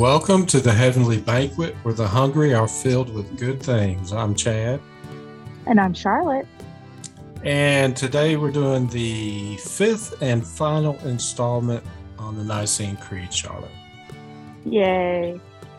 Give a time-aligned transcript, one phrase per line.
[0.00, 4.14] Welcome to the Heavenly Banquet where the hungry are filled with good things.
[4.14, 4.80] I'm Chad.
[5.66, 6.46] And I'm Charlotte.
[7.44, 11.84] And today we're doing the fifth and final installment
[12.18, 13.70] on the Nicene Creed, Charlotte.
[14.64, 15.38] Yay.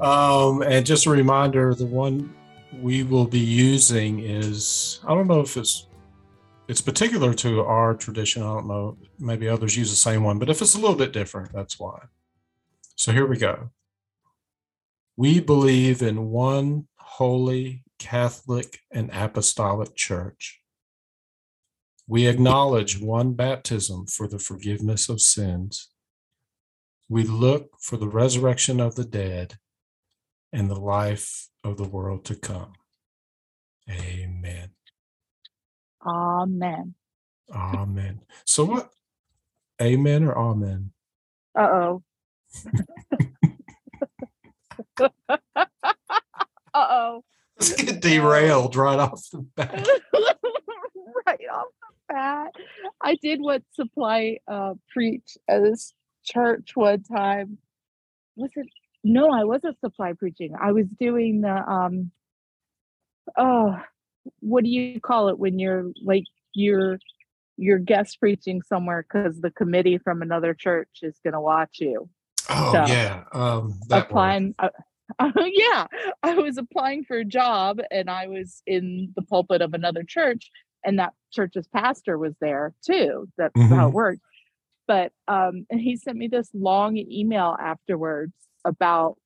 [0.00, 2.34] um, and just a reminder the one
[2.80, 5.87] we will be using is I don't know if it's
[6.68, 8.42] it's particular to our tradition.
[8.42, 11.12] I don't know, maybe others use the same one, but if it's a little bit
[11.12, 11.98] different, that's why.
[12.94, 13.70] So here we go.
[15.16, 20.60] We believe in one holy, Catholic, and apostolic church.
[22.06, 25.88] We acknowledge one baptism for the forgiveness of sins.
[27.08, 29.58] We look for the resurrection of the dead
[30.52, 32.74] and the life of the world to come.
[33.90, 34.70] Amen.
[36.08, 36.94] Amen.
[37.54, 38.20] Amen.
[38.44, 38.90] So what?
[39.80, 40.90] Amen or amen?
[41.56, 42.02] Uh oh.
[45.00, 45.08] uh
[46.74, 47.24] oh.
[47.58, 49.86] Let's get derailed right off the bat.
[51.26, 52.54] right off the bat.
[53.02, 55.92] I did what supply uh preach at this
[56.24, 57.58] church one time.
[58.36, 58.66] Was it
[59.04, 60.54] no, I wasn't supply preaching.
[60.60, 62.10] I was doing the um
[63.36, 63.76] oh
[64.40, 66.98] what do you call it when you're like you're
[67.56, 72.08] you're guest preaching somewhere because the committee from another church is going to watch you
[72.50, 74.68] oh so, yeah um applying uh,
[75.18, 75.86] uh, yeah
[76.22, 80.50] i was applying for a job and i was in the pulpit of another church
[80.84, 83.74] and that church's pastor was there too that's mm-hmm.
[83.74, 84.22] how it worked
[84.86, 88.32] but um and he sent me this long email afterwards
[88.64, 89.16] about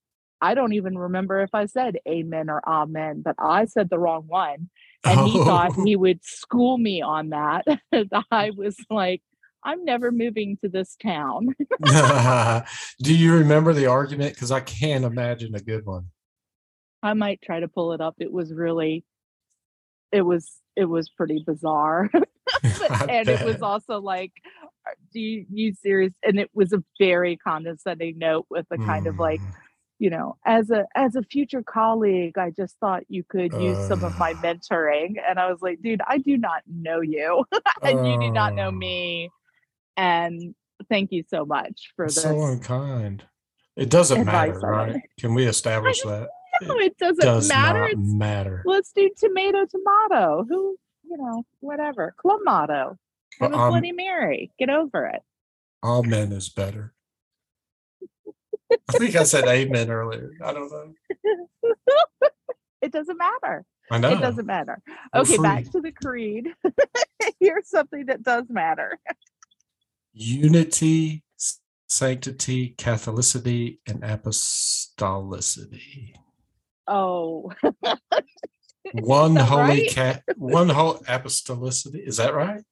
[0.42, 4.24] I don't even remember if I said amen or amen, but I said the wrong
[4.26, 4.70] one.
[5.04, 5.44] And he oh.
[5.44, 7.64] thought he would school me on that.
[8.30, 9.22] I was like,
[9.64, 11.54] I'm never moving to this town.
[13.02, 14.34] Do you remember the argument?
[14.34, 16.06] Because I can't imagine a good one.
[17.02, 18.16] I might try to pull it up.
[18.18, 19.04] It was really,
[20.10, 22.10] it was, it was pretty bizarre.
[22.62, 23.28] and bet.
[23.28, 24.32] it was also like,
[25.12, 26.12] do you, you serious?
[26.24, 29.10] And it was a very condescending note with a kind mm.
[29.10, 29.52] of like, mm
[30.02, 33.88] you know as a as a future colleague i just thought you could use uh,
[33.88, 37.44] some of my mentoring and i was like dude i do not know you
[37.82, 39.30] and uh, you do not know me
[39.96, 40.56] and
[40.88, 43.24] thank you so much for this so unkind.
[43.76, 45.00] It doesn't matter right?
[45.18, 46.28] can we establish that?
[46.62, 47.84] No it, it doesn't does matter.
[47.84, 48.62] it's, matter.
[48.66, 50.44] let's do tomato tomato.
[50.48, 52.14] Who you know whatever.
[52.22, 52.96] Clamato.
[53.40, 54.52] Have a bloody mary?
[54.58, 55.22] Get over it.
[55.82, 56.92] All men is better
[58.88, 60.30] I think I said amen earlier.
[60.42, 60.94] I don't know.
[62.82, 63.64] it doesn't matter.
[63.90, 64.12] I know.
[64.12, 64.80] It doesn't matter.
[65.14, 66.48] okay, back to the creed.
[67.40, 68.98] Here's something that does matter.
[70.12, 71.24] Unity,
[71.88, 76.14] sanctity, Catholicity, and apostolicity.
[76.86, 77.50] Oh.
[78.94, 79.90] one holy right?
[79.90, 82.64] cat one whole apostolicity is that right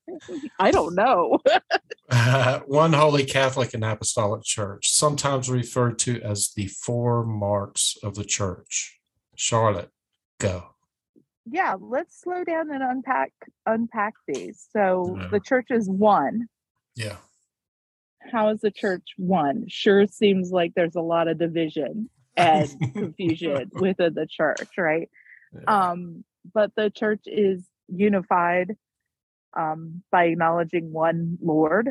[0.58, 1.38] i don't know
[2.10, 8.14] uh, one holy catholic and apostolic church sometimes referred to as the four marks of
[8.14, 8.98] the church.
[9.36, 9.90] Charlotte
[10.38, 10.74] go.
[11.46, 13.32] Yeah let's slow down and unpack
[13.66, 14.66] unpack these.
[14.72, 15.28] So yeah.
[15.30, 16.48] the church is one.
[16.96, 17.16] Yeah.
[18.30, 19.66] How is the church one?
[19.68, 25.08] Sure seems like there's a lot of division and confusion within the church right?
[25.66, 28.76] Um, but the church is unified
[29.56, 31.90] um, by acknowledging one Lord,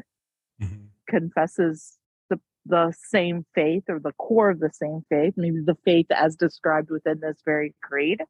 [0.62, 0.86] mm-hmm.
[1.08, 1.98] confesses
[2.30, 6.36] the the same faith or the core of the same faith, maybe the faith as
[6.36, 8.22] described within this very creed.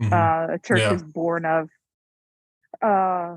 [0.00, 0.12] Mm-hmm.
[0.12, 0.94] Uh, a church yeah.
[0.94, 1.68] is born of
[2.82, 3.36] uh,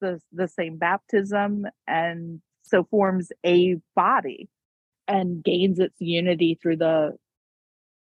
[0.00, 4.48] the the same baptism and so forms a body
[5.08, 7.16] and gains its unity through the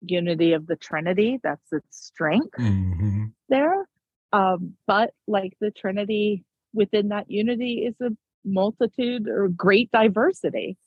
[0.01, 1.39] unity of the Trinity.
[1.43, 3.25] That's its strength mm-hmm.
[3.49, 3.87] there.
[4.33, 6.43] Um, but like the Trinity
[6.73, 8.09] within that unity is a
[8.43, 10.77] multitude or great diversity,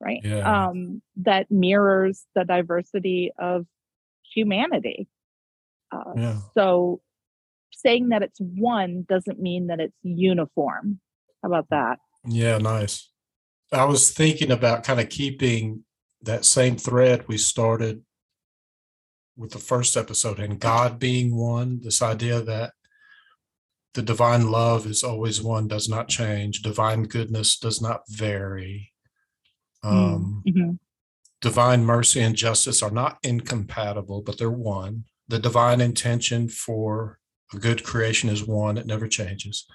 [0.00, 0.20] right?
[0.24, 0.68] Yeah.
[0.68, 3.66] Um, that mirrors the diversity of
[4.34, 5.08] humanity.
[5.92, 6.38] Uh, yeah.
[6.54, 7.02] So
[7.72, 11.00] saying that it's one doesn't mean that it's uniform.
[11.42, 11.98] How about that?
[12.26, 13.10] Yeah, nice.
[13.72, 15.84] I was thinking about kind of keeping
[16.22, 18.02] that same thread we started
[19.36, 22.72] with the first episode and God being one, this idea that
[23.94, 28.92] the divine love is always one, does not change, divine goodness does not vary.
[29.82, 30.72] Um, mm-hmm.
[31.40, 35.04] Divine mercy and justice are not incompatible, but they're one.
[35.28, 37.18] The divine intention for
[37.52, 39.66] a good creation is one, it never changes.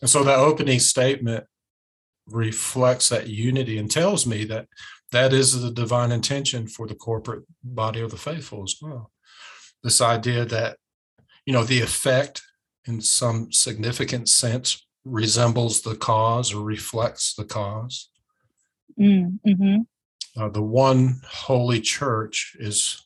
[0.00, 1.44] And so that opening statement
[2.26, 4.66] reflects that unity and tells me that
[5.12, 9.10] that is the divine intention for the corporate body of the faithful as well.
[9.82, 10.78] This idea that,
[11.46, 12.42] you know, the effect
[12.86, 18.10] in some significant sense resembles the cause or reflects the cause.
[18.98, 19.76] Mm, hmm
[20.36, 23.02] Uh, the one holy church is,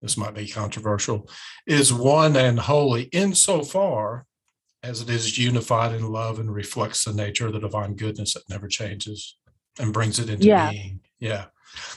[0.00, 1.28] this might be controversial,
[1.66, 4.26] is one and holy insofar
[4.82, 8.48] as it is unified in love and reflects the nature of the divine goodness that
[8.48, 9.36] never changes
[9.78, 10.70] and brings it into Yeah.
[10.70, 11.00] being.
[11.20, 11.46] Yeah.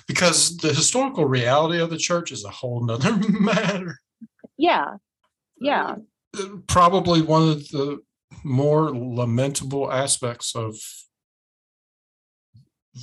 [0.07, 3.99] Because the historical reality of the church is a whole nother matter.
[4.57, 4.97] Yeah.
[5.59, 5.95] Yeah.
[6.67, 7.99] Probably one of the
[8.43, 10.75] more lamentable aspects of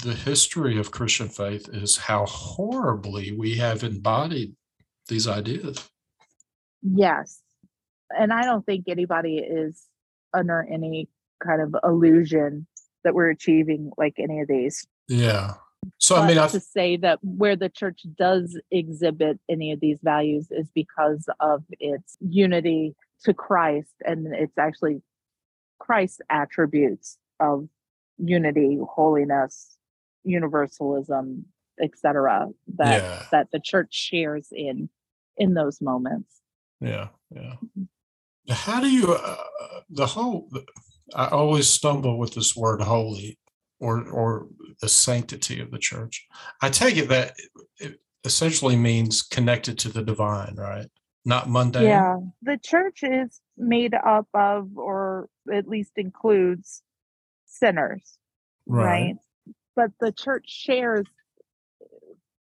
[0.03, 4.55] the history of Christian faith is how horribly we have embodied
[5.09, 5.89] these ideas.
[6.83, 7.41] Yes.
[8.11, 9.83] And I don't think anybody is
[10.35, 11.09] under any
[11.45, 12.67] kind of illusion
[13.05, 14.87] that we're achieving like any of these.
[15.09, 15.55] Yeah.
[15.99, 19.81] So, I mean, I, have to say that where the church does exhibit any of
[19.81, 25.03] these values is because of its unity to Christ and it's actually
[25.79, 27.69] Christ's attributes of
[28.19, 29.77] unity, holiness,
[30.25, 31.45] universalism,
[31.81, 32.49] etc.
[32.77, 33.27] that yeah.
[33.33, 34.89] that the church shares in
[35.37, 36.41] in those moments.
[36.81, 37.55] Yeah, yeah.
[38.51, 39.37] How do you uh,
[39.91, 40.49] the whole?
[41.15, 43.39] I always stumble with this word "holy"
[43.81, 44.49] or or
[44.81, 46.27] the sanctity of the church.
[46.61, 47.35] I take it that
[47.79, 50.89] it essentially means connected to the divine, right?
[51.25, 51.85] Not mundane.
[51.87, 56.83] Yeah, the church is made up of, or at least includes,
[57.47, 58.19] sinners,
[58.67, 59.07] Right.
[59.07, 59.17] right?
[59.77, 61.07] But the church shares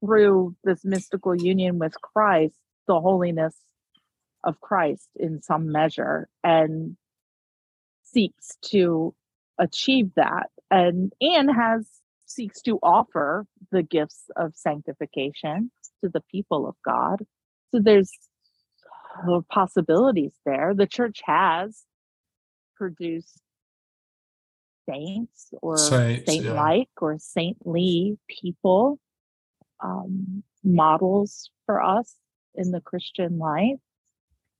[0.05, 2.55] through this mystical union with Christ
[2.87, 3.57] the holiness
[4.45, 6.97] of Christ in some measure and
[8.05, 9.15] seeks to
[9.59, 11.87] achieve that and and has
[12.27, 15.71] seeks to offer the gifts of sanctification
[16.03, 17.27] to the people of God.
[17.73, 18.13] So there's
[19.27, 20.75] uh, possibilities there.
[20.75, 21.85] The church has
[22.77, 23.41] produced
[24.89, 28.99] saints or saint-like or saintly people,
[29.83, 32.15] um, models for us
[32.55, 33.79] in the Christian life.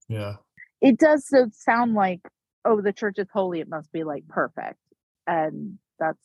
[0.09, 0.37] Yeah.
[0.81, 2.21] It does so sound like,
[2.65, 4.79] oh, the church is holy; it must be like perfect,
[5.27, 6.19] and that's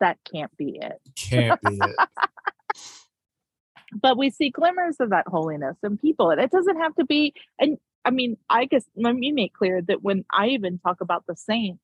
[0.00, 1.00] that can't be it.
[1.14, 1.96] Can't be it.
[4.00, 7.32] but we see glimmers of that holiness in people and it doesn't have to be
[7.58, 11.24] and i mean i guess let me make clear that when i even talk about
[11.26, 11.82] the saints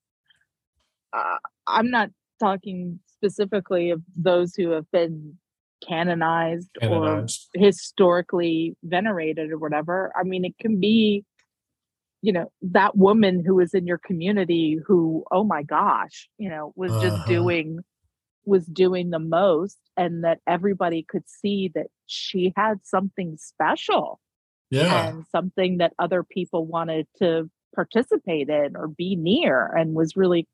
[1.13, 1.37] uh,
[1.67, 2.11] i'm not
[2.41, 5.35] talking specifically of those who have been
[5.87, 11.25] canonized, or historically venerated or whatever i mean it can be
[12.23, 16.73] you know that woman who was in your community who oh my gosh you know
[16.75, 17.25] was just Uh-huh.
[17.27, 17.81] doing
[18.47, 24.21] was doing the most and that everybody could see that she had something special
[24.71, 25.09] Yeah.
[25.09, 30.47] and something that other people wanted to participate in or be near and was really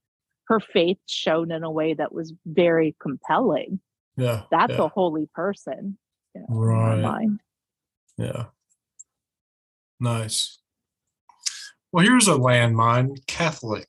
[0.49, 3.81] her faith shown in a way that was very compelling
[4.17, 4.43] Yeah.
[4.51, 4.85] that's yeah.
[4.85, 5.99] a holy person
[6.35, 7.29] you know, Right.
[8.17, 8.47] Yeah.
[9.99, 10.59] Nice.
[11.93, 13.89] Well, here's a landmine Catholic.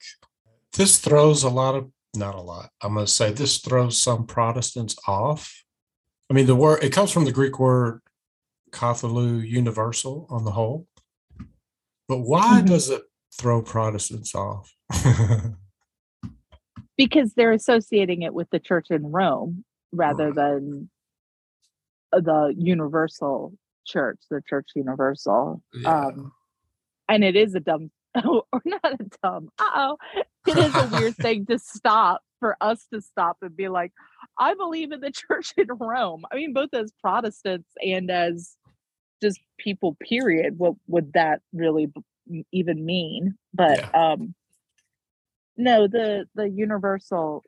[0.74, 4.25] This throws a lot of, not a lot, I'm going to say this throws some
[4.25, 5.63] Protestants off.
[6.30, 8.01] I mean, the word, it comes from the Greek word
[8.71, 10.87] katholou, universal on the whole.
[12.07, 12.68] But why Mhm.
[12.68, 13.03] does it
[13.37, 14.73] throw Protestants off?
[16.97, 20.35] because they're associating it with the church in Rome rather Right.
[20.35, 20.89] than
[22.11, 25.63] the universal church, the church universal.
[25.73, 26.07] Yeah.
[26.07, 26.33] Um,
[27.09, 27.91] and it is a dumb,
[28.25, 29.97] or not a dumb, uh oh,
[30.47, 33.94] it is a weird thing to stop for us to stop and be like,
[34.37, 36.25] I believe in the church in Rome.
[36.31, 38.57] I mean, both as Protestants and as
[39.21, 40.57] just people, period.
[40.57, 43.37] What would that really b- even mean?
[43.53, 44.33] But um,
[45.56, 47.44] no, the the universal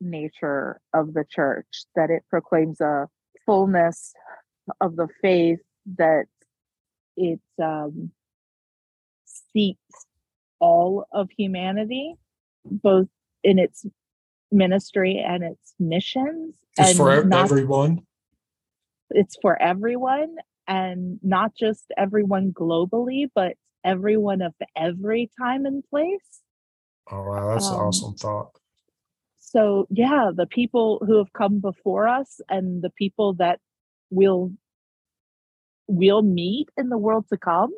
[0.00, 3.08] nature of the church that it proclaims a
[3.44, 4.14] fullness
[4.80, 5.60] of the faith
[5.96, 6.26] that
[7.16, 8.10] it um,
[9.24, 10.06] seeks
[10.60, 12.14] all of humanity,
[12.64, 13.08] both
[13.44, 13.86] in its
[14.50, 16.54] ministry and its missions.
[16.78, 18.06] It's for not- everyone.
[19.10, 20.36] it's for everyone
[20.66, 26.42] and not just everyone globally, but everyone of every time and place.
[27.10, 27.54] Oh, wow.
[27.54, 28.50] That's an Um, awesome thought.
[29.38, 33.60] So, yeah, the people who have come before us and the people that
[34.10, 34.52] will
[35.86, 37.72] we'll meet in the world to come,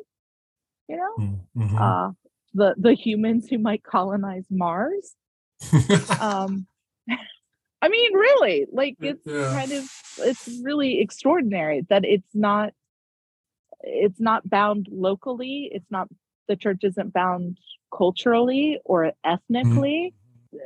[0.89, 1.15] you know,
[1.55, 1.79] Mhm.
[1.79, 2.11] uh,
[2.53, 5.15] the the humans who might colonize Mars.
[6.19, 6.67] Um,
[7.83, 9.49] I mean, really, like it's Yeah.
[9.53, 9.83] kind of
[10.19, 12.73] it's really extraordinary that it's not
[13.81, 15.69] it's not bound locally.
[15.73, 16.07] It's not
[16.47, 17.57] the church isn't bound
[17.95, 20.13] culturally or ethnically.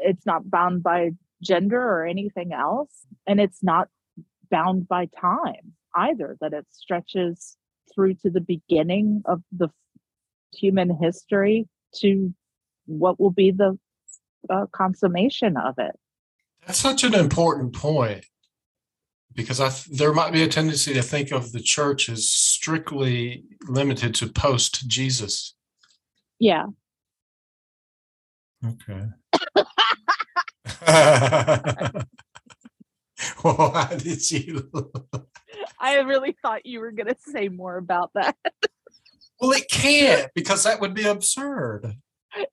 [0.01, 1.11] It's not bound by
[1.41, 3.87] gender or anything else, and it's not
[4.49, 6.35] bound by time either.
[6.41, 7.55] That it stretches
[7.93, 9.69] through to the beginning of the
[10.53, 11.67] human history
[12.01, 12.33] to
[12.85, 13.77] what will be the
[14.49, 15.97] uh, consummation of it.
[16.65, 18.25] That's such an important point
[19.33, 23.43] because I th- there might be a tendency to think of the church as strictly
[23.67, 25.53] limited to post Jesus.
[26.39, 26.67] Yeah.
[28.65, 29.05] Okay.
[33.41, 34.71] Why did you?
[35.79, 38.35] I really thought you were going to say more about that.
[39.39, 41.93] Well, it can't because that would be absurd.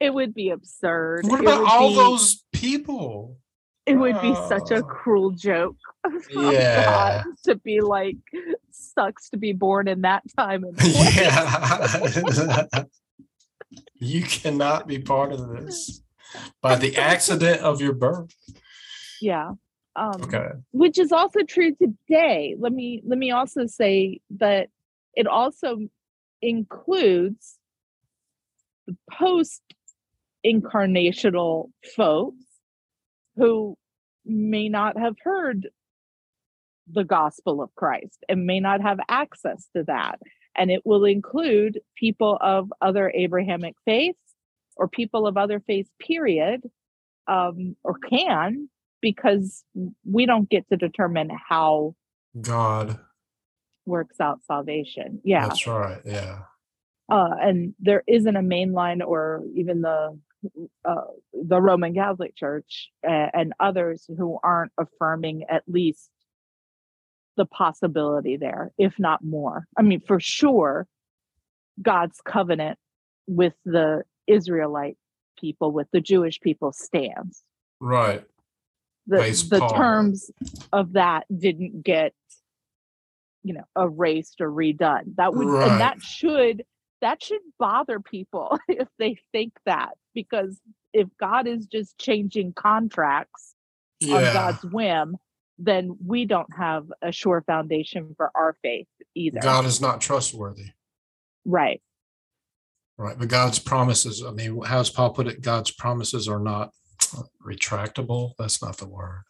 [0.01, 1.27] It would be absurd.
[1.27, 3.39] What about all be- those people?
[3.87, 4.83] It would be such a Oh.
[4.83, 5.77] cruel joke.
[6.31, 7.23] Yeah.
[7.45, 8.17] To be like,
[8.71, 11.17] sucks to be born in that time and place.
[11.17, 12.65] Yeah.
[13.95, 16.03] you cannot be part of this
[16.61, 18.35] by the accident of your birth.
[19.21, 19.53] Yeah.
[19.95, 20.49] Um, Okay.
[20.73, 22.57] which is also true today.
[22.59, 24.69] Let me let me also say that
[25.15, 25.79] it also
[26.43, 27.59] includes
[28.87, 29.63] the post
[30.45, 32.45] incarnational folks
[33.37, 33.77] who
[34.25, 35.69] may not have heard
[36.91, 40.19] the gospel of Christ and may not have access to that.
[40.57, 44.19] And it will include people of other Abrahamic faiths
[44.77, 46.63] or people of other faiths, period,
[47.29, 48.69] um, or can,
[49.01, 49.65] because
[50.05, 51.95] we don't get to determine how
[52.41, 52.99] God.
[53.87, 55.21] Works out salvation.
[55.25, 55.49] Yeah.
[55.49, 56.01] That's right.
[56.05, 56.39] Yeah.
[57.13, 60.19] uh, and there isn't a mainline or even the
[60.85, 66.11] uh, the Roman Catholic Church uh, and others who aren't affirming at least
[67.37, 69.67] the possibility there, if not more.
[69.79, 70.89] I mean, for sure,
[71.81, 72.79] God's covenant
[73.29, 74.97] with the Israelite
[75.39, 77.43] people, with the Jewish people, stands.
[77.79, 78.25] Right.
[79.07, 79.75] The the Paul.
[79.75, 80.31] terms
[80.73, 82.15] of that didn't get,
[83.43, 85.17] you know, erased or redone.
[85.17, 85.71] That would Right.
[85.71, 86.65] and that should
[87.01, 90.61] that should bother people if they think that because
[90.93, 93.55] if God is just changing contracts
[94.03, 95.17] on God's whim,
[95.59, 99.41] then we don't have a sure foundation for our faith either.
[99.41, 100.71] God is not trustworthy.
[101.45, 101.81] Right.
[102.99, 103.19] Right.
[103.19, 105.41] But God's promises, I mean, how's Paul put it?
[105.41, 106.73] God's promises are not
[107.47, 108.33] retractable.
[108.39, 109.25] That's not the word.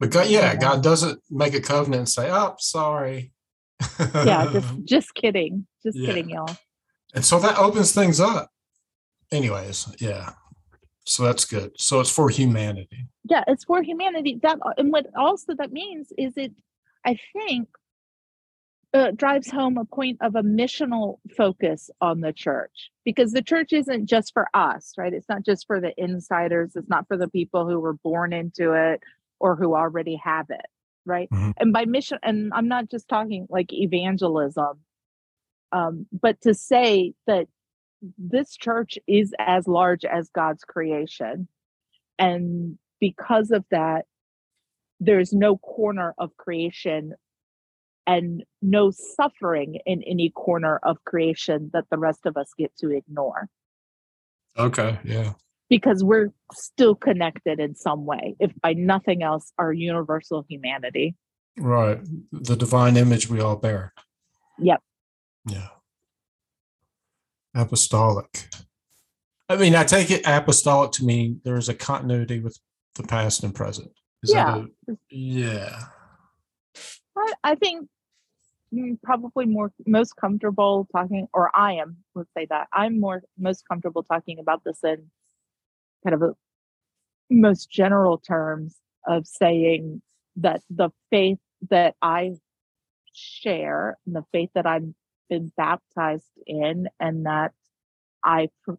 [0.00, 3.32] But God, yeah, God doesn't make a covenant and say, oh, sorry.
[3.98, 5.66] Yeah, just just kidding.
[5.82, 6.06] Just Yeah.
[6.08, 6.56] kidding, y'all.
[7.14, 8.50] and so that opens things up.
[9.32, 10.30] Anyways, yeah.
[11.06, 11.72] So that's good.
[11.78, 13.06] So it's for humanity.
[13.28, 16.52] yeah it's for humanity that and what also that means is it
[17.04, 17.68] i think
[18.92, 23.72] uh, drives home a point of a missional focus on the church because the church
[23.72, 27.28] isn't just for us right it's not just for the insiders it's not for the
[27.28, 29.00] people who were born into it
[29.40, 30.66] or who already have it
[31.06, 31.52] right Mhm.
[31.58, 34.80] and by mission and i'm not just talking like evangelism
[35.72, 37.48] um, but to say that
[38.18, 41.48] this church is as large as god's creation
[42.18, 44.06] and because of that
[45.00, 47.14] there's no corner of creation
[48.06, 52.90] and no suffering in any corner of creation that the rest of us get to
[52.90, 53.48] ignore
[54.56, 54.98] Okay.
[55.04, 55.32] Yeah.
[55.70, 61.14] Because we're still connected in some way if by nothing else our universal humanity
[61.58, 62.00] Right.
[62.32, 63.92] The divine image we all bear.
[64.58, 64.80] Yep.
[65.46, 65.68] Yeah.
[67.54, 68.48] Apostolic.
[69.48, 72.58] I mean, I take it apostolic to mean there's a continuity with
[72.96, 73.92] the past and present.
[74.22, 74.64] Is Yeah.
[74.86, 75.80] That a, yeah.
[77.16, 77.88] I, I think
[78.72, 83.62] mm, probably more most comfortable talking or i am let's say that i'm more most
[83.68, 85.08] comfortable talking about this in
[86.04, 86.32] kind of a
[87.30, 90.02] most general terms of saying
[90.36, 91.38] that the faith
[91.70, 92.32] that i
[93.12, 94.88] share and the faith that i've
[95.30, 97.52] been baptized in and that
[98.22, 98.78] i pro-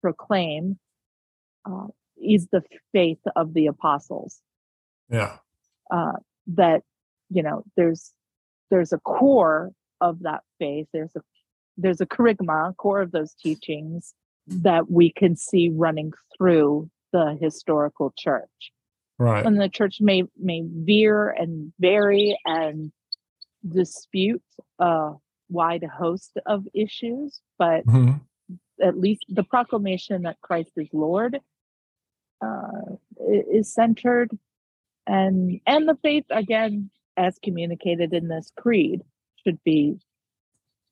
[0.00, 0.78] proclaim
[1.66, 1.88] uh,
[2.22, 2.62] is the
[2.92, 4.40] faith of the apostles.
[5.10, 5.38] Yeah.
[5.90, 6.12] uh,
[6.48, 6.82] that
[7.30, 8.12] you know there's
[8.70, 10.86] there's a core of that faith.
[10.92, 11.20] There's a
[11.78, 14.14] there's a kerygma core of those teachings
[14.48, 18.72] that we can see running through the historical church
[19.18, 19.44] Right.
[19.44, 22.92] and the church may may veer and vary and
[23.68, 24.42] dispute
[24.78, 25.12] a
[25.50, 28.20] wide host of issues but Mhm.
[28.80, 31.40] at least the proclamation that Christ is Lord
[32.40, 32.96] uh,
[33.50, 34.30] is centered
[35.06, 39.02] and and the faith again as communicated in this creed
[39.42, 39.98] should be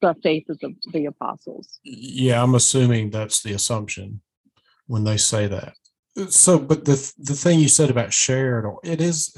[0.03, 4.21] the faith of the, the apostles Yeah, I'm assuming that's the assumption
[4.87, 5.75] when they say that.
[6.31, 9.37] So, but the the thing you said about shared, or it is,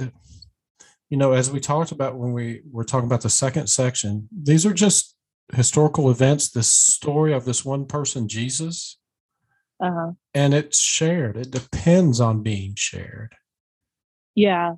[1.11, 4.65] you know, as we talked about when we were talking about the second section, these
[4.65, 5.17] are just
[5.53, 6.50] historical events.
[6.50, 8.99] This story of this one person, Jesus,
[9.83, 11.37] uh and it's shared.
[11.37, 13.35] It depends on being shared.
[14.35, 14.75] yeah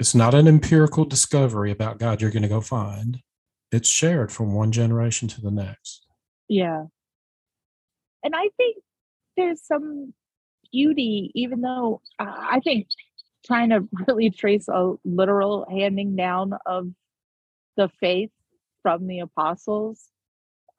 [0.00, 3.20] It's not an empirical discovery about God you're going to go find.
[3.74, 6.06] It's shared from one generation to the next.
[6.48, 6.84] yeah
[8.22, 8.76] and i think
[9.36, 10.12] there's some
[10.72, 12.86] beauty even though uh, i think
[13.46, 16.88] trying to really trace a literal handing down of
[17.76, 18.30] the faith
[18.82, 20.10] from the apostles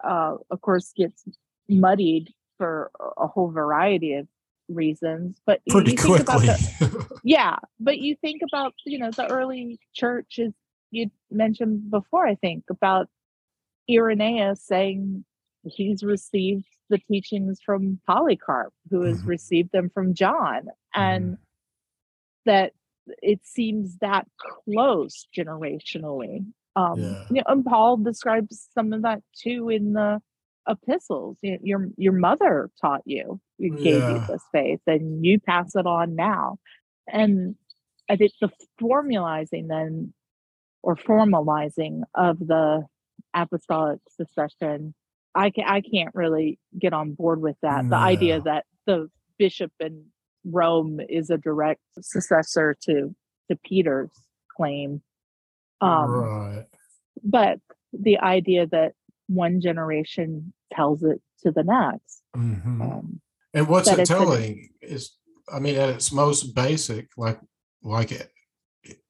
[0.04, 1.24] uh, of course gets
[1.70, 4.28] muddied for a- whole variety of
[4.70, 6.66] reasons but Pretty you think about quickly.
[6.80, 10.54] the- yeah but you think about you know the early church is
[10.96, 13.10] you mentioned before i think about
[13.90, 15.26] irenaeus saying
[15.66, 19.28] he's received the teachings from polycarp who has Mhm.
[19.28, 21.38] received them from john and
[22.46, 22.74] that
[23.22, 24.28] it seems that
[24.66, 26.46] close generationally.
[26.76, 27.16] Um Yeah.
[27.30, 30.22] you know, and paul describes some of that too in the
[30.68, 31.38] epistles.
[31.44, 33.40] Y- your your mother taught you.
[33.58, 36.60] You gave you this faith and you pass it on now.
[37.08, 37.56] And
[38.10, 40.14] i think the formalizing then
[40.86, 42.86] or formalizing of the
[43.34, 44.94] apostolic succession
[45.34, 49.72] i can i can't really get on board with that the idea that the bishop
[49.80, 50.06] in
[50.46, 53.14] rome is a direct successor to
[53.50, 54.12] to peter's
[54.56, 55.02] claim
[55.82, 56.66] um right.
[57.24, 57.60] but
[57.92, 58.94] the idea that
[59.28, 62.82] one generation tells it to the next Mhm.
[62.82, 63.22] um,
[63.54, 65.16] And what's it it's an- telling is,
[65.52, 67.40] I mean, at its most basic, like,
[67.82, 68.30] like it,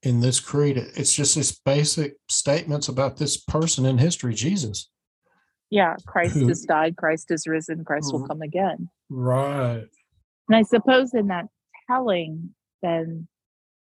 [0.03, 4.89] in this creed, it's just this basic statements about this person in history, Jesus.
[5.71, 8.27] yeah christ Who- has died christ is risen christ will Mhm.
[8.27, 9.87] come again Right.
[10.47, 11.47] and i suppose in that
[11.89, 13.27] telling then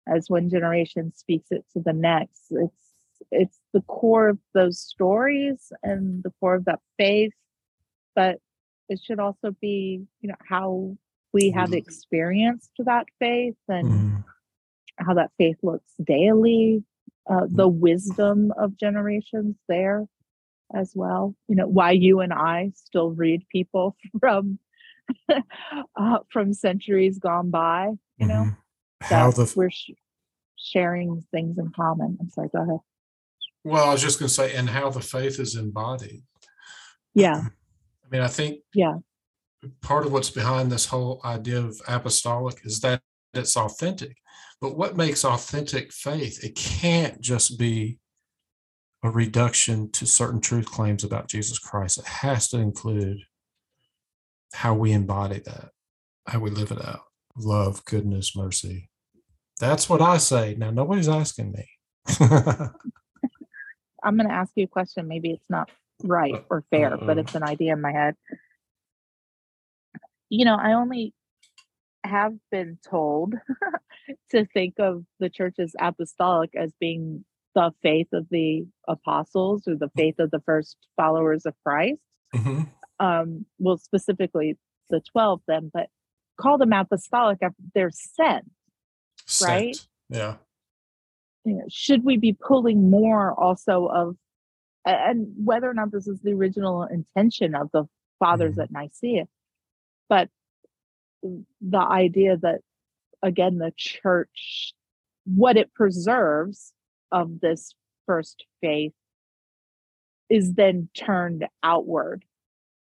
[0.06, 2.92] as one generation speaks it to the next it's
[3.32, 7.32] it's the core of those stories and the core of that faith
[8.14, 8.38] but
[8.88, 10.96] it should also be you know how
[11.32, 11.78] we have Mhm.
[11.78, 14.24] experienced that faith and Mhm.
[14.98, 16.84] How that faith looks daily,
[17.28, 20.06] uh, the wisdom of generations there
[20.74, 21.34] as well.
[21.48, 24.58] You know, why you and I still read people from
[25.28, 27.90] uh, from centuries gone by.
[28.18, 28.56] You know, Mhm.
[29.02, 29.90] How the, we're sh-
[30.56, 32.16] sharing things in common.
[32.20, 32.48] I'm sorry.
[32.54, 32.78] Go ahead.
[33.64, 36.22] well, I was just going to say, and how the faith is embodied.
[37.14, 37.42] Yeah.
[38.04, 38.98] I mean, I think Yeah.
[39.82, 43.02] part of what's behind this whole idea of apostolic is that
[43.36, 44.16] it's authentic.
[44.60, 46.42] But what makes authentic faith?
[46.42, 47.98] It can't just be
[49.02, 51.98] a reduction to certain truth claims about Jesus Christ.
[51.98, 53.18] It has to include
[54.54, 55.70] how we embody that,
[56.26, 57.02] how we live it out
[57.36, 58.88] love, goodness, mercy.
[59.60, 60.54] That's what I say.
[60.58, 61.68] Now, nobody's asking me.
[64.02, 65.08] I'm going to ask you a question.
[65.08, 65.70] Maybe it's not
[66.02, 67.20] right or fair, but Uh-oh.
[67.20, 68.16] it's an idea in my head.
[70.28, 71.14] You know, I only
[72.04, 73.34] have been told
[74.30, 79.76] to think of the church as apostolic as being the faith of the apostles or
[79.76, 82.00] the faith of the first followers of Christ.
[82.34, 82.68] Mhm.
[83.00, 84.56] Um, well, specifically
[84.90, 85.88] the 12 then, but
[86.40, 88.50] call them apostolic after they're sent.
[89.42, 89.76] Right?
[90.10, 90.36] Yeah.
[91.46, 94.16] you know, should we be pulling more also of
[94.86, 97.84] and whether or not this is the original intention of the
[98.18, 98.62] fathers Mhm.
[98.64, 99.28] at Nicaea,
[100.08, 100.28] but
[101.60, 102.60] the idea that
[103.22, 104.74] again the church
[105.24, 106.72] what it preserves
[107.10, 107.74] of this
[108.06, 108.92] first faith
[110.28, 112.24] is then turned outward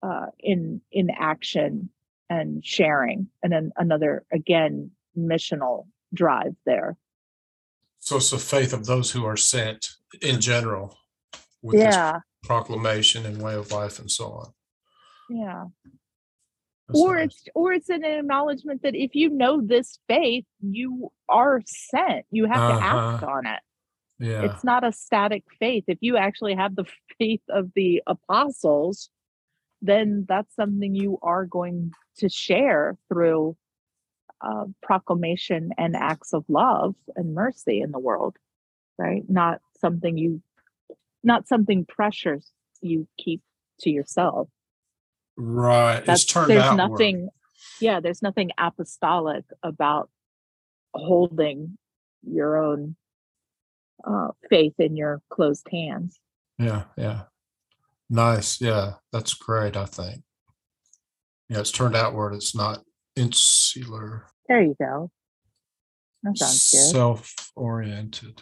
[0.03, 1.89] uh, in in action
[2.29, 6.97] and sharing and then another again missional drive there.
[7.99, 9.89] So it's the faith of those who are sent
[10.21, 10.97] in general
[11.61, 12.19] with this yeah.
[12.43, 14.53] proclamation and way of life and so on.
[15.29, 15.65] yeah
[16.87, 17.25] That's or nice.
[17.25, 22.45] it's or it's an acknowledgement that if you know this faith you are sent you
[22.45, 23.25] have to act Uh-huh.
[23.27, 23.59] on it
[24.19, 24.43] yeah.
[24.43, 26.85] it's not a static faith if you actually have the
[27.19, 29.09] faith of the apostles
[29.81, 33.55] then that's something you are going to share through
[34.41, 38.37] uh, proclamation and acts of love and mercy in the world
[38.97, 40.41] right not something you
[41.23, 43.41] not something precious you keep
[43.79, 44.47] to yourself
[45.37, 46.03] Right.
[46.05, 46.89] that's it's turned there's outward.
[46.89, 47.29] nothing
[47.79, 50.09] yeah there's nothing apostolic about
[50.93, 51.77] holding
[52.23, 52.95] your own
[54.05, 56.19] uh, faith in your closed hands.
[56.57, 57.23] Yeah, yeah.
[58.09, 58.61] Nice.
[58.61, 60.23] Yeah, that's great, I think.
[61.49, 62.33] Yeah, it's turned outward.
[62.33, 62.83] It's not
[63.15, 64.27] insular.
[64.47, 65.11] There you go.
[66.23, 66.91] That sounds good.
[66.91, 68.41] Self-oriented.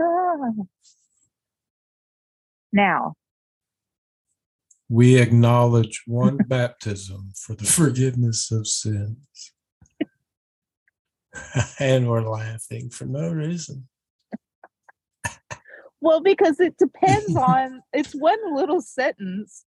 [0.00, 0.34] Ah.
[2.72, 3.14] Now,
[4.90, 9.52] We acknowledge one baptism for the forgiveness of sins.
[11.78, 13.86] and we're laughing for no reason.
[16.00, 19.64] well, because it depends on it's one little sentence,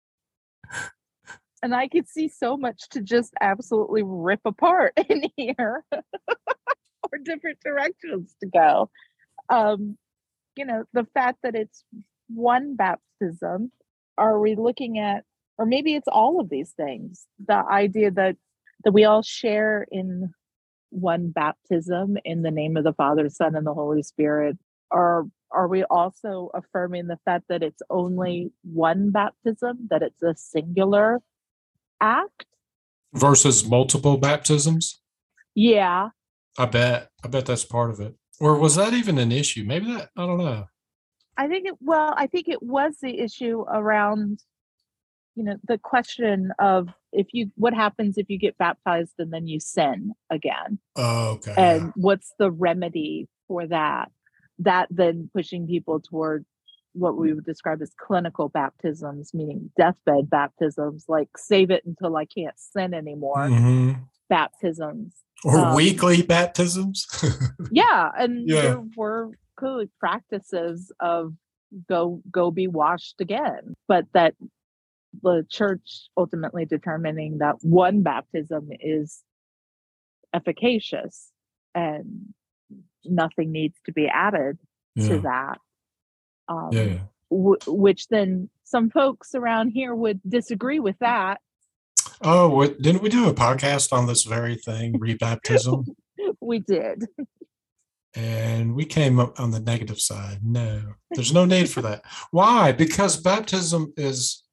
[1.62, 7.60] and I could see so much to just absolutely rip apart in here, or different
[7.60, 8.90] directions to go.
[9.50, 9.98] Um,
[10.56, 11.84] you know, the fact that it's
[12.30, 13.74] one baptism
[14.20, 15.24] are we looking at
[15.58, 18.36] or maybe it's all of these things the idea that
[18.84, 20.32] that we all share in
[20.92, 24.58] one baptism in the name of the father son and the holy spirit
[24.92, 30.36] or are we also affirming the fact that it's only one baptism that it's a
[30.36, 31.20] singular
[32.02, 32.46] act
[33.14, 35.02] Versus multiple baptisms?
[35.56, 36.10] yeah
[36.60, 37.10] I bet.
[37.24, 38.16] I bet that's part of it.
[38.42, 39.64] Or was that even an issue?
[39.64, 40.66] Maybe that, I don't know.
[41.40, 44.44] I think it well, I think it was the issue around,
[45.36, 49.48] you know, the question of if you what happens if you get baptized and then
[49.48, 51.54] you sin again, Oh, okay.
[51.58, 54.12] and what's the remedy for that?
[54.60, 56.46] That then pushing people toward
[56.94, 62.26] what we would describe as clinical baptisms, meaning deathbed baptisms, like save it until I
[62.26, 63.96] can't sin anymore Mhm.
[64.30, 65.14] baptisms.
[65.46, 67.08] Or Um, weekly baptisms?
[67.72, 68.62] yeah and Yeah.
[68.62, 71.34] there were clearly practices of
[71.88, 74.34] go go be washed again but that
[75.22, 79.22] the church ultimately determining that one baptism is
[80.34, 81.32] efficacious
[81.76, 82.34] and
[83.06, 84.58] nothing needs to be added
[85.00, 85.58] to that
[86.48, 86.84] um, yeah.
[86.84, 87.00] yeah.
[87.30, 91.40] w- which then some folks around here would disagree with that
[92.22, 95.86] Oh, what, didn't we do a podcast on this very thing, rebaptism?
[96.42, 97.06] we did
[98.16, 100.40] and we came up on the negative side.
[100.44, 102.04] No, there's no need for that.
[102.32, 102.72] Why?
[102.72, 104.44] Because baptism is,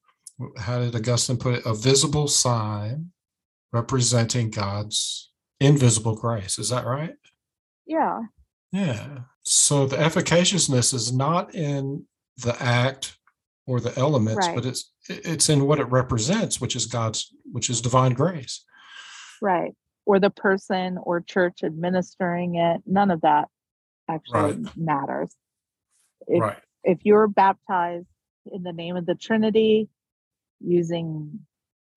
[0.58, 3.12] how did Augustine put it, a visible sign
[3.72, 6.58] representing God's invisible grace.
[6.58, 7.14] Is that right?
[7.86, 8.20] yeah
[8.72, 9.18] Yeah.
[9.44, 12.04] So the efficaciousness is not in
[12.38, 13.16] the act
[13.66, 14.54] or the elements, Right.
[14.54, 18.64] but it's it's in what it represents, which is God's, which is divine grace.
[19.40, 19.72] Right.
[20.06, 22.82] Or the person or church administering it.
[22.86, 23.48] None of that
[24.08, 25.34] actually matters.
[26.28, 26.58] If, right.
[26.84, 28.06] if you're baptized
[28.52, 29.88] in the name of the Trinity
[30.60, 31.40] using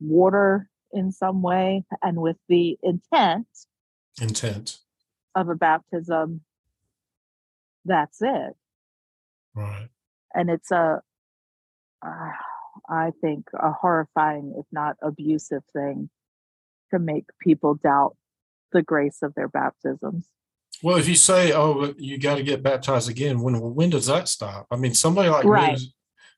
[0.02, 3.48] water in some way and with the intent
[4.20, 4.80] Intent.
[5.36, 6.42] of a baptism,
[7.86, 8.54] that's it.
[9.54, 9.90] Right.
[10.34, 11.02] And it's a,
[12.06, 12.32] uh,
[12.90, 16.10] I think, a horrifying, if not abusive thing
[16.92, 18.16] to make people doubt
[18.72, 20.28] the grace of their baptisms.
[20.84, 24.28] Well, if you say, "Oh, you got to get baptized again," when when does that
[24.28, 24.68] stop?
[24.72, 25.74] I mean, somebody like Right.
[25.74, 25.94] me who's,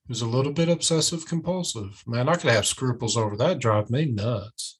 [0.08, 3.60] who's a little bit obsessive compulsive, man, I could have scruples over that.
[3.60, 4.80] Drive me nuts.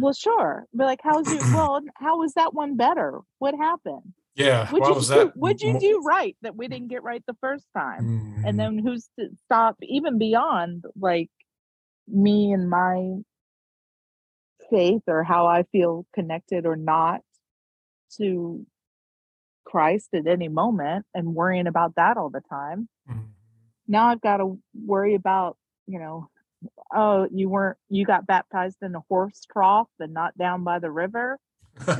[0.00, 0.66] Well, sure.
[0.72, 1.38] But like, how's you?
[1.54, 3.20] Well, how was that one better?
[3.38, 4.14] What happened?
[4.34, 5.36] Yeah, why you was do, that?
[5.36, 8.02] What'd you do right that we didn't get right the first time?
[8.40, 8.48] Mhm.
[8.48, 9.76] And then who's to stop?
[9.82, 11.30] Even beyond like
[12.08, 13.16] me and my
[14.72, 17.20] faith or how I feel connected or not
[18.16, 18.66] to
[19.64, 22.88] Christ at any moment, and worrying about that all the time.
[23.08, 23.28] Mhm.
[23.86, 25.56] Now I've got to worry about
[25.86, 26.28] you know.
[26.94, 27.76] Oh, you weren't.
[27.88, 31.38] You got baptized in a horse trough and not down by the river.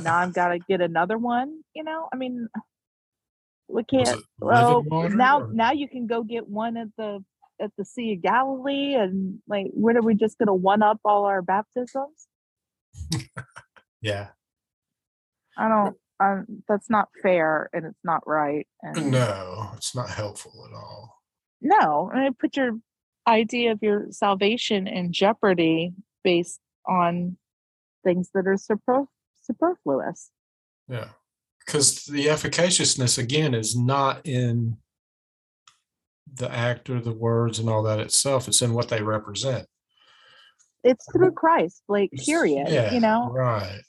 [0.02, 1.62] Now I've got to get another one.
[1.74, 2.48] You know, I mean,
[3.68, 4.20] we can't.
[4.38, 4.84] Well,
[5.16, 7.24] now or- now you can go get one at the
[7.60, 11.00] at the Sea of Galilee, and like, what are we just going to one up
[11.04, 12.28] all our baptisms?
[14.00, 14.28] yeah,
[15.56, 15.96] I don't.
[16.20, 18.66] Um, that's not fair, and it's not right.
[18.82, 21.18] And no, it's not helpful at all.
[21.60, 22.78] no, I mean, put your
[23.26, 27.36] idea of your salvation in jeopardy based on
[28.04, 29.06] things that are super,
[29.42, 30.30] superfluous.
[30.88, 31.08] Yeah,
[31.64, 34.76] because the efficaciousness again is not in
[36.34, 38.48] the act or the words and all that itself.
[38.48, 39.66] It's in what they represent.
[40.84, 42.68] It's through Christ, like period.
[42.68, 43.82] Yeah, You know, right.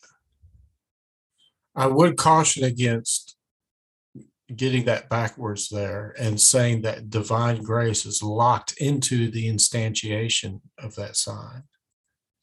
[1.76, 3.36] I would caution against
[4.56, 10.96] getting that backwards there and saying that divine grace is locked into the instantiation of
[10.96, 11.64] that sign.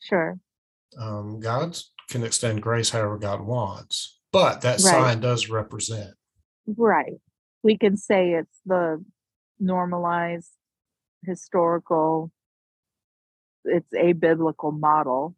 [0.02, 0.38] sure.
[0.98, 4.80] Um, God can extend grace however God wants, but that Right.
[4.80, 6.14] sign does represent.
[6.66, 7.20] Right.
[7.62, 9.04] We can say it's the
[9.60, 10.50] normalized
[11.24, 12.32] historical,
[13.64, 15.34] it's a biblical model.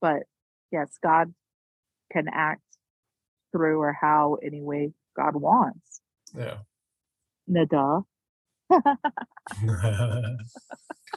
[0.00, 0.24] But
[0.70, 1.32] yes, God
[2.12, 2.62] can act
[3.52, 6.00] through or how any way God wants.
[6.36, 6.58] Yeah.
[7.46, 8.02] Nada.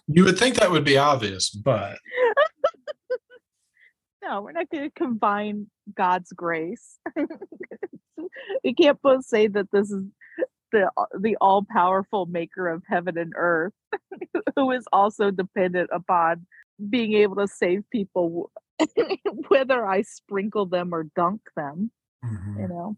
[0.07, 1.97] you would think that would be obvious, but
[4.23, 6.99] no, we're not going to combine God's grace.
[8.63, 10.03] we can't both say that this is
[10.71, 13.73] the the all powerful maker of heaven and earth,
[14.59, 16.45] who is also dependent upon
[16.89, 18.51] being able to save people,
[19.47, 21.91] whether I sprinkle them or dunk them.
[22.25, 22.59] Mhm.
[22.59, 22.97] You know,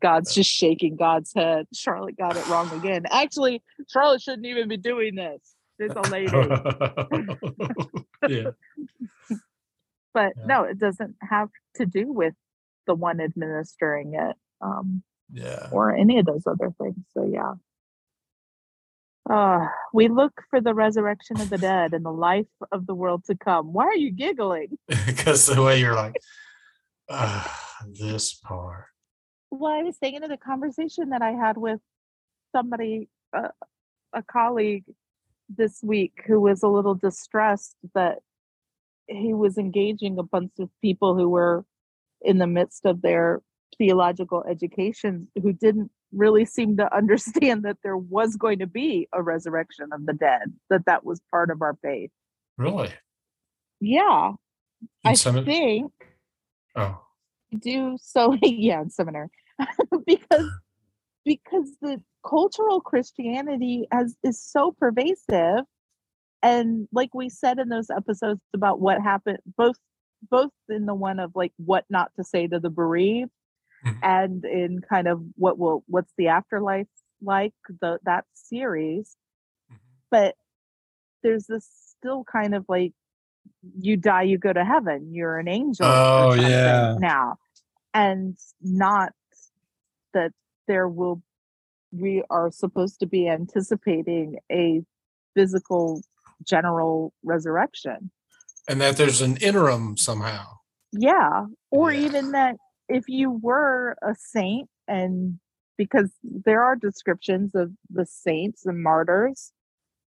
[0.00, 1.66] God's just shaking God's head.
[1.74, 3.04] Charlotte got it wrong again.
[3.10, 5.54] Actually, Charlotte shouldn't even be doing this.
[5.78, 6.32] It's a lady.
[8.28, 8.50] yeah.
[10.14, 10.44] but Yeah.
[10.46, 12.34] no, it doesn't have to do with
[12.86, 15.68] the one administering it um, Yeah.
[15.72, 17.04] or any of those other things.
[17.14, 17.54] So yeah.
[19.28, 23.24] Uh, we look for the resurrection of the dead and the life of the world
[23.24, 23.72] to come.
[23.72, 24.78] Why are you giggling?
[25.06, 26.16] Because the way you're like,
[27.08, 28.86] ah, this part.
[29.50, 31.80] Well, I was thinking of the conversation that I had with
[32.54, 33.48] somebody, uh,
[34.12, 34.84] a colleague
[35.48, 38.18] this week, who was a little distressed that
[39.06, 41.64] he was engaging a bunch of people who were
[42.22, 43.42] in the midst of their
[43.78, 49.22] theological education who didn't really seem to understand that there was going to be a
[49.22, 52.10] resurrection of the dead, that that was part of our faith.
[52.58, 52.90] Really?
[53.80, 54.32] Yeah,
[55.04, 55.92] In I think
[56.76, 57.00] oh.
[57.58, 59.28] do so yeah in seminary
[60.06, 60.50] because
[61.24, 65.64] because the cultural christianity has is so pervasive
[66.42, 69.76] and like we said in those episodes about what happened both
[70.30, 73.30] both in the one of like what not to say to the bereaved
[73.84, 73.98] Mhm.
[74.02, 76.86] and in kind of what will what's the afterlife
[77.20, 79.16] like the that series
[79.70, 79.78] Mhm.
[80.10, 80.36] but
[81.22, 81.68] there's this
[81.98, 82.92] still kind of like
[83.78, 86.96] you die you go to heaven you're an angel Oh, yeah.
[86.98, 87.36] now
[87.94, 89.12] and not
[90.14, 90.32] that
[90.68, 91.22] there will
[91.92, 94.82] we are supposed to be anticipating a
[95.34, 96.02] physical
[96.42, 98.10] general resurrection
[98.68, 100.44] And that there's an interim somehow.
[100.92, 102.00] yeah or Yeah.
[102.06, 102.56] even that
[102.92, 105.38] if you were a saint and
[105.78, 109.52] because there are descriptions of the saints and martyrs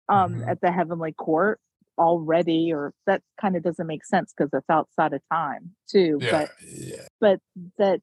[0.09, 0.49] um Mhm.
[0.49, 1.61] at the heavenly court
[1.99, 6.31] already or that kind of doesn't make sense because it's outside of time too Yeah.
[6.31, 7.07] but yeah.
[7.21, 7.41] but
[7.79, 8.01] that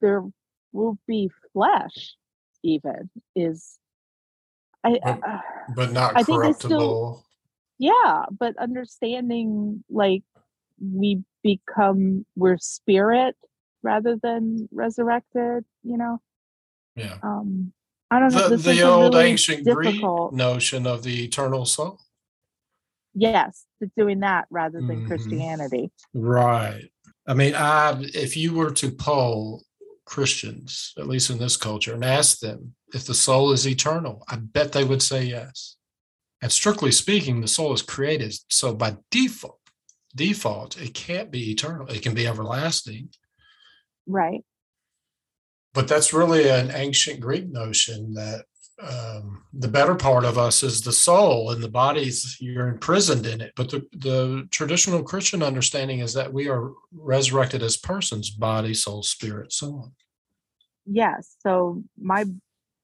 [0.00, 0.22] there
[0.72, 2.16] will be flesh
[2.62, 3.78] even is
[4.84, 5.40] i But- uh,
[5.74, 7.24] But not I think they still- corruptible.
[7.78, 10.24] yeah but understanding like
[10.80, 13.36] we become we're spirit
[13.82, 16.20] rather than resurrected you know
[16.94, 17.18] yeah.
[17.22, 17.72] um
[18.10, 21.24] i don't know The, this the is old really ancient difficult Greek notion of the
[21.24, 22.00] eternal soul.
[23.14, 25.06] yes to doing that rather than Mhm.
[25.06, 26.90] christianity Right.
[27.28, 29.62] I mean, I if you were to poll
[30.04, 34.36] Christians, at least in this culture, and ask them if the soul is eternal, I
[34.36, 35.76] bet they would say yes.
[36.40, 38.32] And strictly speaking, the soul is created.
[38.48, 39.58] So by default,
[40.14, 41.88] default, it can't be eternal.
[41.88, 43.08] It can be everlasting.
[44.06, 44.42] Right
[45.74, 48.46] But that's really an ancient Greek notion that
[48.82, 53.40] um, the better part of us is the soul and the body's you're imprisoned in
[53.40, 53.52] it.
[53.56, 59.02] But the, the traditional Christian understanding is that we are resurrected as persons, body, soul,
[59.02, 59.92] spirit, so on.
[60.86, 62.24] yes so my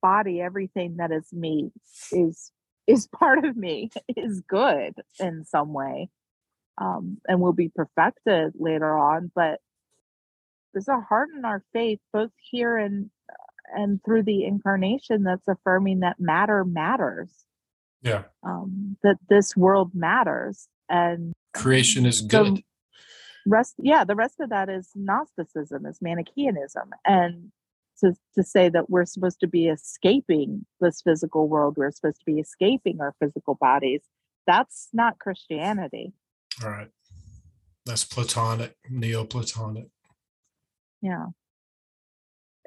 [0.00, 1.70] body everything that is me
[2.10, 2.50] is
[2.86, 6.08] is part of me is good in some way
[6.78, 9.60] um and will be perfected later on but
[10.72, 13.10] there's a heart in our faith both here and
[13.74, 17.30] and through the incarnation that's affirming that matter matters
[18.02, 18.24] Yeah.
[18.42, 22.62] um that this world matters and Creation is good.
[23.46, 27.50] rest yeah the rest of that is gnosticism is manichaeanism and
[28.00, 32.24] to, to say that we're supposed to be escaping this physical world we're supposed to
[32.26, 34.02] be escaping our physical bodies
[34.46, 36.12] that's not christianity
[36.62, 36.88] All right.
[37.84, 39.88] That's Platonic, Neoplatonic.
[41.02, 41.26] Yeah.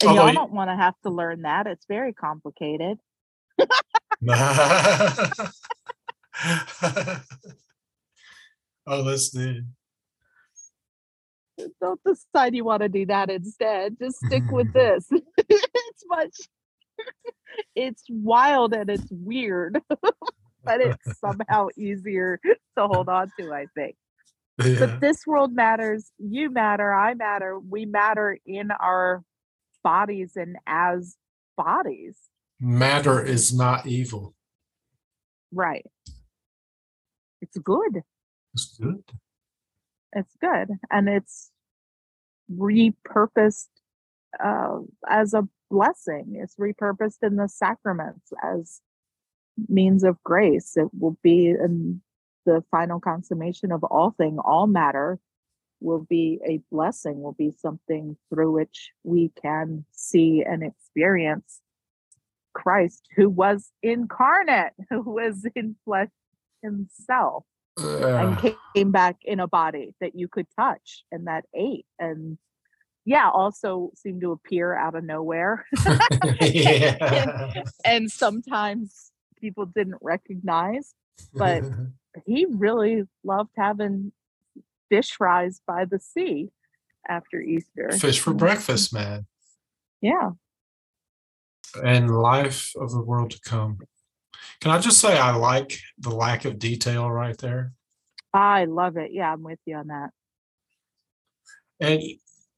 [0.02, 3.00] And Although y'all don't want to have to learn that it's very complicated.
[8.88, 9.66] Oh, the
[11.82, 15.08] don't decide you want to do that instead just stick with this.
[15.38, 16.34] It's much
[17.76, 19.82] it's wild and it's weird
[20.64, 23.96] but it's somehow easier to hold on to i think
[24.64, 24.80] yeah.
[24.80, 29.24] but this world matters you matter i matter we matter in our
[29.86, 31.16] bodies and as
[31.56, 32.18] bodies.
[32.60, 34.34] Matter is not evil.
[35.52, 35.86] Right.
[37.42, 38.02] It's good.
[38.54, 39.04] It's good.
[40.14, 40.70] It's good.
[40.90, 41.52] And it's
[42.52, 43.68] repurposed
[44.44, 46.38] uh, as a blessing.
[46.42, 48.82] It's repurposed in the sacraments as
[49.68, 50.76] means of grace.
[50.76, 52.02] It will be in
[52.46, 55.20] the final consummation of all thing, all matter
[55.82, 61.62] will be a blessing, will be something through which we can see and experience
[62.54, 66.10] Christ, who was incarnate, who was in flesh
[66.64, 67.44] himself,
[67.78, 71.86] and came back in a body that you could touch and that ate.
[72.00, 72.38] And
[73.04, 75.66] yeah, also seemed to appear out of nowhere.
[76.42, 77.64] yeah.
[77.84, 80.96] and sometimes people didn't recognize,
[81.34, 81.64] but
[82.26, 84.12] he really loved having
[84.90, 86.50] fish fries by the sea
[87.08, 87.92] after Easter.
[87.92, 89.26] Fish for breakfast, man.
[90.02, 90.32] Yeah.
[91.84, 93.80] and life of the world to come.
[94.62, 97.74] Can I just say I like the lack of detail right there?
[98.34, 99.12] I love it.
[99.14, 100.10] Yeah, I'm with you on that.
[101.80, 102.02] And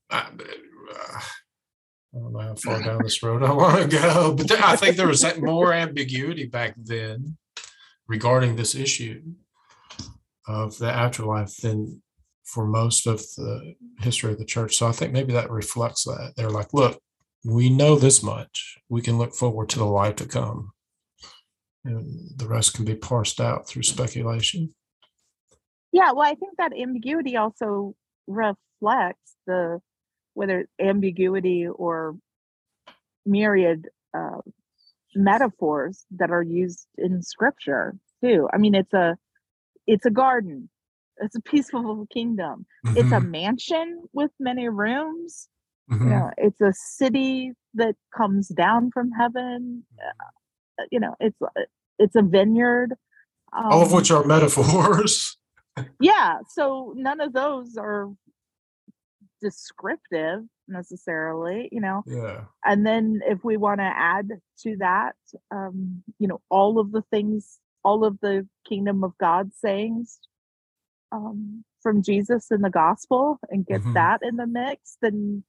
[0.09, 1.19] I, uh,
[2.15, 4.97] I don't know how far down this road I want to go, but I think
[4.97, 7.37] there was more ambiguity back then
[8.07, 9.21] regarding this issue
[10.47, 12.01] of the afterlife than
[12.45, 14.77] for most of the history of the church.
[14.77, 16.33] So I think maybe that reflects that.
[16.35, 17.01] They're like, look,
[17.43, 18.77] we know this much.
[18.89, 20.71] We can look forward to the life to come.
[21.83, 24.73] And the rest can be parsed out through speculation.
[25.91, 27.95] Yeah, well, I think that ambiguity also
[28.27, 29.79] reflects the
[30.33, 32.17] whether ambiguity or
[33.25, 34.39] myriad uh,
[35.15, 38.47] metaphors that are used in scripture too.
[38.53, 39.17] I mean, it's a
[39.87, 40.69] it's a garden,
[41.17, 42.65] it's a peaceful kingdom,
[42.95, 45.47] it's a Mhm, mansion with many rooms.
[45.89, 46.03] mhm.
[46.03, 49.85] You know, it's a city that comes down from heaven.
[50.79, 51.37] uh, You know, it's
[51.99, 52.93] it's a vineyard.
[53.69, 55.37] All of um, which are metaphors.
[55.99, 58.09] yeah so none of those are
[59.41, 62.43] descriptive necessarily you know yeah.
[62.65, 65.15] and then if we want to add to that
[65.51, 70.19] um you know all of the things all of the kingdom of god sayings
[71.11, 73.93] um from jesus in the gospel and get Mhm.
[73.93, 75.43] that in the mix then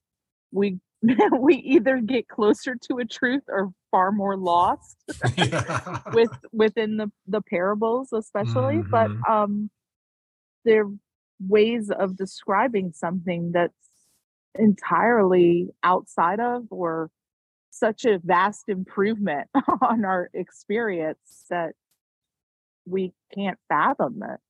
[0.53, 0.79] we
[1.41, 4.97] we either get closer to a truth or far more lost
[6.13, 9.31] with within the the parables especially but Mhm.
[9.33, 9.71] um
[10.65, 10.89] they're
[11.41, 13.73] ways of describing something that's
[14.59, 17.11] entirely outside of or
[17.71, 19.49] such a vast improvement
[19.83, 21.73] on our experience that
[22.87, 24.41] we can't fathom it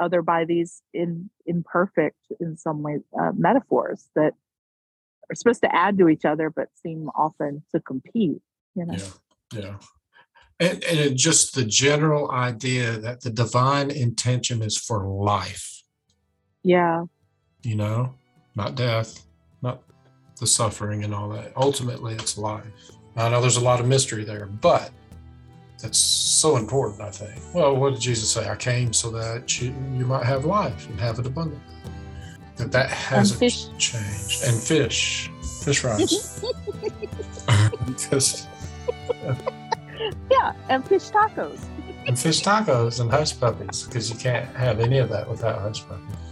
[0.00, 4.32] other by these in imperfect in some way uh, metaphors that
[5.30, 8.40] are supposed to add to each other but seem often to compete
[8.74, 8.96] you know
[9.52, 9.76] Yeah, yeah.
[10.60, 15.79] And, and just the general idea that the divine intention is for life,
[16.62, 17.04] yeah
[17.62, 18.14] you know,
[18.54, 19.26] not death,
[19.62, 19.82] not
[20.38, 21.52] the suffering and all that.
[21.56, 22.64] Ultimately, it's life.
[23.16, 24.90] I know there's a lot of mystery there, but
[25.82, 27.42] that's so important, I think.
[27.54, 28.48] Well, what did Jesus say?
[28.48, 31.60] I came so that you, you might have life and have it abundant.
[32.56, 33.68] That that hasn't fish.
[33.78, 34.44] changed.
[34.44, 35.30] And fish,
[35.62, 36.44] fish fries.
[38.10, 38.48] Just-
[40.30, 41.58] yeah and fish tacos
[42.06, 45.86] and fish tacos and hush puppies because you can't have any of that without hush
[45.86, 46.29] puppies.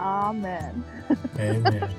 [0.00, 0.84] Amen
[1.38, 1.94] Amen.